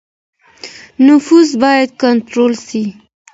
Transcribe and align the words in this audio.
نفوس 1.05 1.49
بايد 1.61 1.89
کنټرول 2.03 2.51
سي. 2.67 2.83